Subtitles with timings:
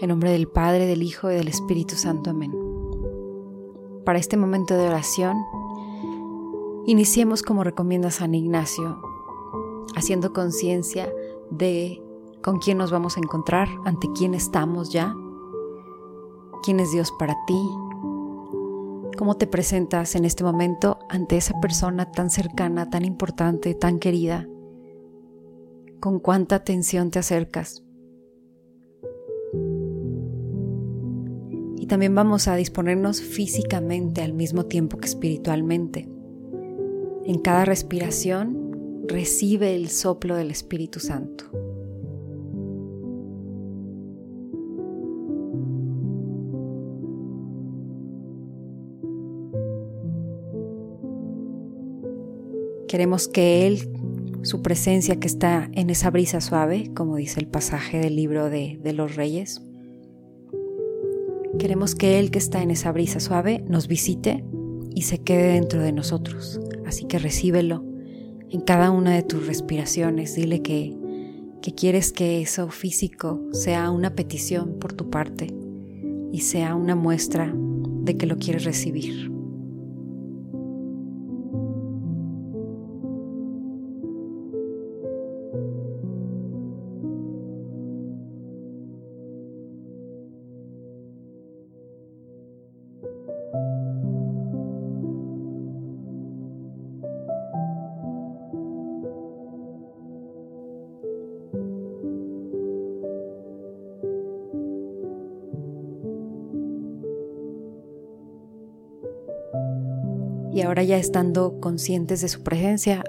[0.00, 2.30] En nombre del Padre, del Hijo y del Espíritu Santo.
[2.30, 2.52] Amén.
[4.04, 5.36] Para este momento de oración,
[6.84, 9.00] iniciemos como recomienda San Ignacio,
[9.94, 11.10] haciendo conciencia
[11.50, 12.02] de
[12.42, 15.14] con quién nos vamos a encontrar, ante quién estamos ya,
[16.62, 17.60] quién es Dios para ti,
[19.16, 24.46] cómo te presentas en este momento ante esa persona tan cercana, tan importante, tan querida,
[26.00, 27.83] con cuánta atención te acercas.
[31.84, 36.08] Y también vamos a disponernos físicamente al mismo tiempo que espiritualmente.
[37.26, 41.44] En cada respiración recibe el soplo del Espíritu Santo.
[52.88, 53.90] Queremos que Él,
[54.40, 58.80] su presencia que está en esa brisa suave, como dice el pasaje del libro de,
[58.82, 59.60] de los reyes,
[61.58, 64.44] queremos que Él que está en esa brisa suave nos visite
[64.94, 66.60] y se quede dentro de nosotros.
[66.86, 67.84] Así que recíbelo
[68.50, 70.34] en cada una de tus respiraciones.
[70.36, 70.96] Dile que,
[71.62, 75.48] que quieres que eso físico sea una petición por tu parte
[76.32, 79.33] y sea una muestra de que lo quieres recibir.
[110.64, 113.04] Ahora ya estando conscientes de su presencia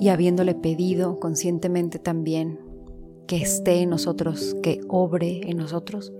[0.00, 2.60] y habiéndole pedido conscientemente también
[3.26, 6.12] que esté en nosotros, que obre en nosotros,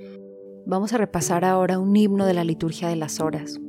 [0.67, 3.61] vamos a repasar ahora un himno de la liturgia de las horas,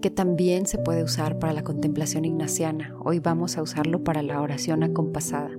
[0.00, 2.96] que también se puede usar para la contemplación ignaciana.
[3.04, 5.50] Hoy vamos a usarlo para la oración acompasada.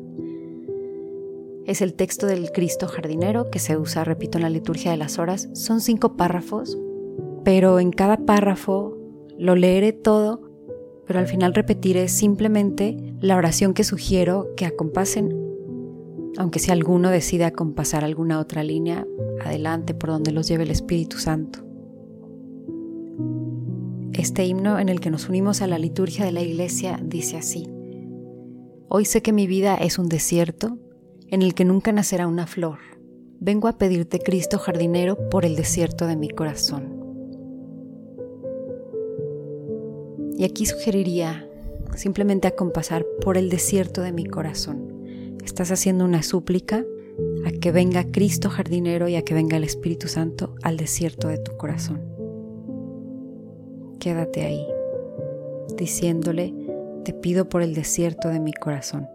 [1.65, 5.19] Es el texto del Cristo jardinero que se usa, repito, en la liturgia de las
[5.19, 5.49] horas.
[5.53, 6.77] Son cinco párrafos,
[7.43, 8.98] pero en cada párrafo
[9.39, 10.41] lo leeré todo,
[11.07, 15.33] pero al final repetiré simplemente la oración que sugiero que acompasen,
[16.37, 19.07] aunque si alguno decide acompasar alguna otra línea,
[19.43, 21.65] adelante por donde los lleve el Espíritu Santo.
[24.11, 27.65] Este himno en el que nos unimos a la liturgia de la iglesia dice así,
[28.89, 30.77] Hoy sé que mi vida es un desierto
[31.27, 32.79] en el que nunca nacerá una flor.
[33.39, 36.98] Vengo a pedirte, Cristo jardinero, por el desierto de mi corazón.
[40.39, 41.45] Y aquí sugeriría
[41.95, 45.35] simplemente acompasar por el desierto de mi corazón.
[45.43, 46.85] Estás haciendo una súplica
[47.45, 51.39] a que venga Cristo jardinero y a que venga el Espíritu Santo al desierto de
[51.39, 51.99] tu corazón.
[53.99, 54.65] Quédate ahí,
[55.75, 56.53] diciéndole,
[57.03, 59.09] te pido por el desierto de mi corazón.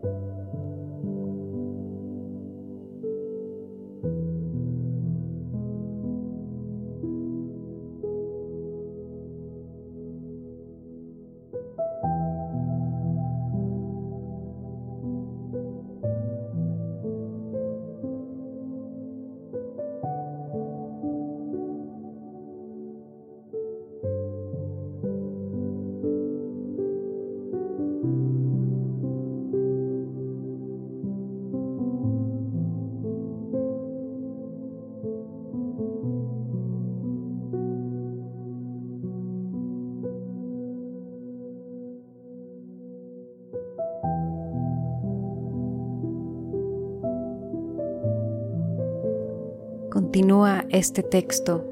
[49.95, 51.65] Continúa este texto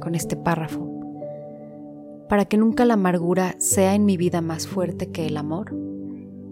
[0.00, 0.84] con este párrafo.
[2.28, 5.72] Para que nunca la amargura sea en mi vida más fuerte que el amor,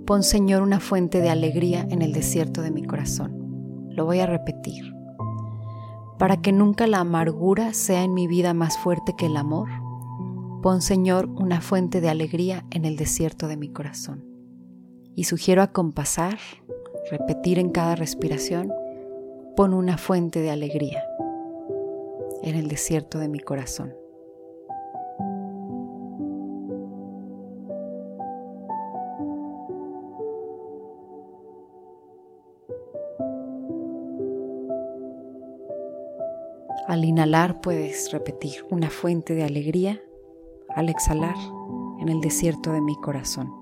[0.06, 3.88] pon Señor una fuente de alegría en el desierto de mi corazón.
[3.90, 4.94] Lo voy a repetir.
[6.16, 9.68] Para que nunca la amargura sea en mi vida más fuerte que el amor,
[10.62, 14.24] pon Señor una fuente de alegría en el desierto de mi corazón.
[15.16, 16.38] Y sugiero acompasar,
[17.10, 18.72] repetir en cada respiración,
[19.56, 21.04] pon una fuente de alegría
[22.42, 23.94] en el desierto de mi corazón.
[36.86, 40.00] Al inhalar puedes repetir una fuente de alegría,
[40.74, 41.36] al exhalar
[42.00, 43.59] en el desierto de mi corazón.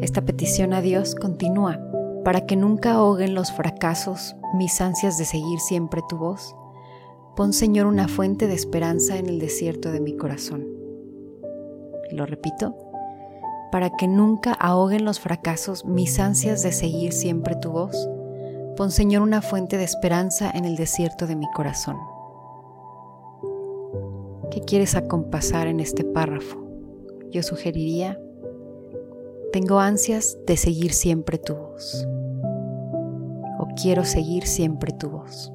[0.00, 1.80] Esta petición a Dios, continúa,
[2.24, 6.56] para que nunca ahoguen los fracasos mis ansias de seguir siempre tu voz.
[7.36, 10.66] Pon, Señor, una fuente de esperanza en el desierto de mi corazón.
[12.10, 12.76] lo repito,
[13.72, 18.08] para que nunca ahoguen los fracasos mis ansias de seguir siempre tu voz.
[18.76, 21.96] Pon, Señor, una fuente de esperanza en el desierto de mi corazón.
[24.50, 26.64] ¿Qué quieres acompasar en este párrafo?
[27.32, 28.16] Yo sugeriría,
[29.54, 32.04] tengo ansias de seguir siempre tu voz.
[33.60, 35.53] O quiero seguir siempre tu voz.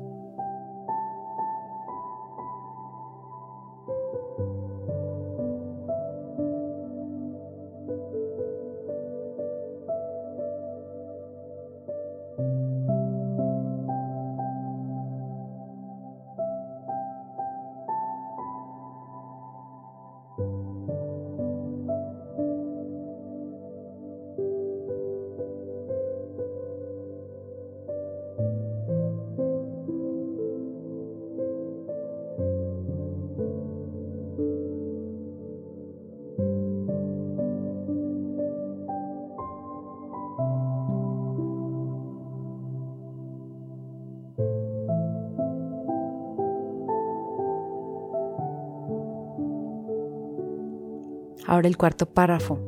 [51.49, 52.59] Ahora el cuarto párrafo.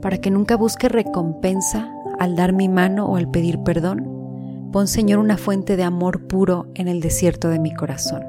[0.00, 5.18] Para que nunca busque recompensa al dar mi mano o al pedir perdón, pon Señor
[5.18, 8.24] una fuente de amor puro en el desierto de mi corazón.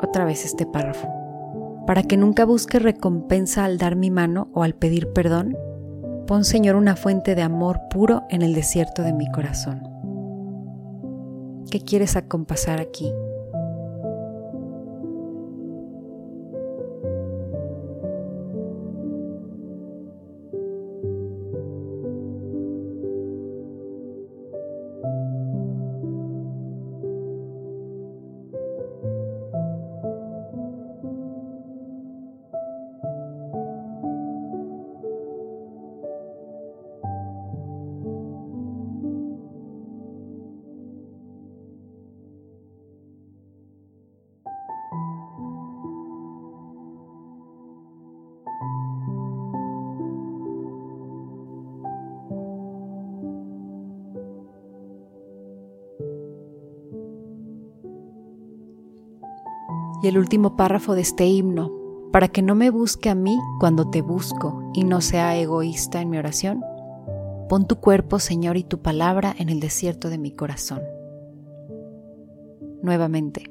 [0.00, 1.08] Otra vez este párrafo.
[1.88, 5.56] Para que nunca busque recompensa al dar mi mano o al pedir perdón,
[6.28, 9.82] pon Señor una fuente de amor puro en el desierto de mi corazón.
[11.68, 13.12] ¿Qué quieres acompasar aquí?
[60.04, 61.72] Y el último párrafo de este himno,
[62.12, 66.10] para que no me busque a mí cuando te busco y no sea egoísta en
[66.10, 66.62] mi oración.
[67.48, 70.82] Pon tu cuerpo, Señor, y tu palabra en el desierto de mi corazón.
[72.82, 73.50] Nuevamente,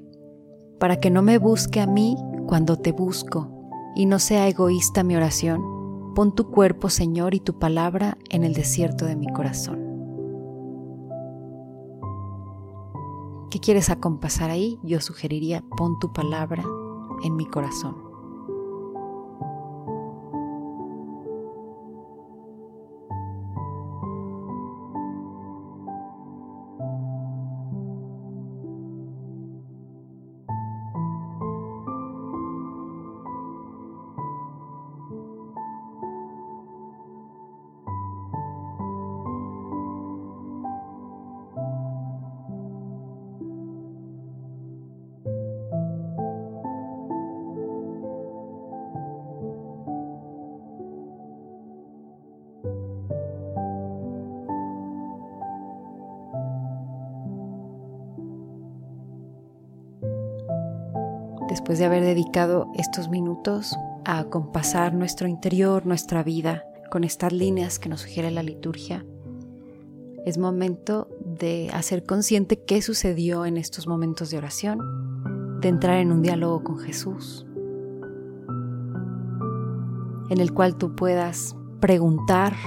[0.79, 3.50] para que no me busque a mí cuando te busco
[3.95, 8.53] y no sea egoísta mi oración, pon tu cuerpo, Señor, y tu palabra en el
[8.53, 9.83] desierto de mi corazón.
[13.53, 14.79] ¿Qué quieres acompasar ahí?
[14.81, 16.63] Yo sugeriría pon tu palabra
[17.24, 18.12] en mi corazón.
[61.63, 67.79] Después de haber dedicado estos minutos a acompasar nuestro interior, nuestra vida, con estas líneas
[67.79, 69.05] que nos sugiere la liturgia,
[70.25, 76.12] es momento de hacer consciente qué sucedió en estos momentos de oración, de entrar en
[76.12, 77.46] un diálogo con Jesús,
[80.29, 82.58] en el cual tú puedas preguntar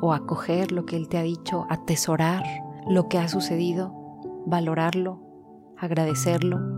[0.00, 2.44] o acoger lo que Él te ha dicho, atesorar
[2.88, 3.92] lo que ha sucedido,
[4.46, 5.20] valorarlo,
[5.76, 6.75] agradecerlo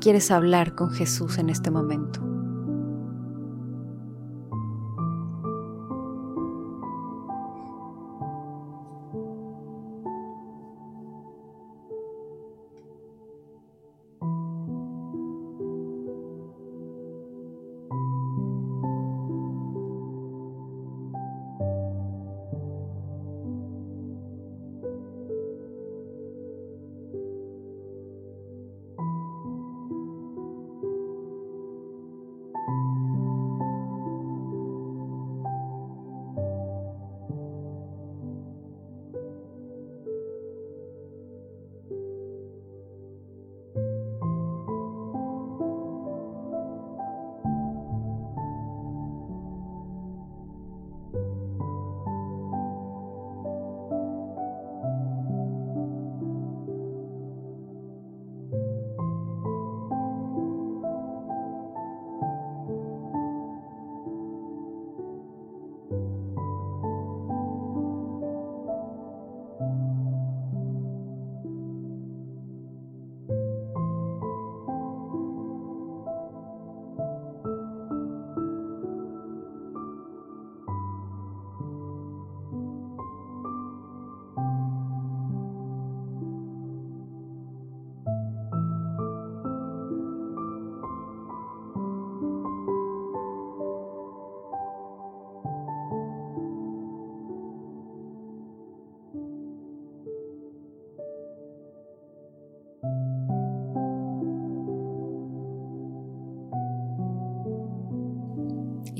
[0.00, 2.29] quieres hablar con Jesús en este momento?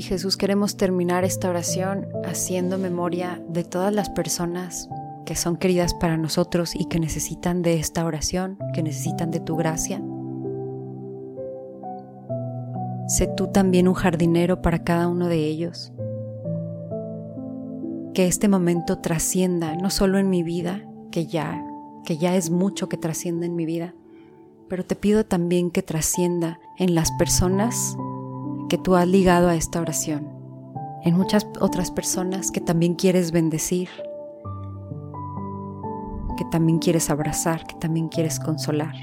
[0.01, 4.89] Y Jesús, queremos terminar esta oración haciendo memoria de todas las personas
[5.27, 9.57] que son queridas para nosotros y que necesitan de esta oración, que necesitan de tu
[9.57, 10.03] gracia.
[13.09, 15.93] Sé tú también un jardinero para cada uno de ellos.
[18.15, 21.63] Que este momento trascienda no solo en mi vida, que ya,
[22.07, 23.95] que ya es mucho que trascienda en mi vida,
[24.67, 27.99] pero te pido también que trascienda en las personas
[28.71, 30.29] que tú has ligado a esta oración,
[31.03, 33.89] en muchas otras personas que también quieres bendecir,
[36.39, 38.95] que también quieres abrazar, que también quieres consolar.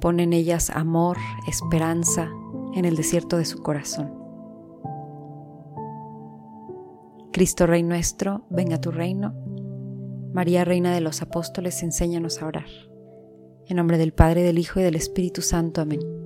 [0.00, 1.16] Pon en ellas amor,
[1.46, 2.28] esperanza
[2.74, 4.12] en el desierto de su corazón.
[7.32, 9.32] Cristo Rey nuestro, venga a tu reino.
[10.34, 12.66] María Reina de los Apóstoles, enséñanos a orar.
[13.68, 15.80] En nombre del Padre, del Hijo y del Espíritu Santo.
[15.80, 16.21] Amén.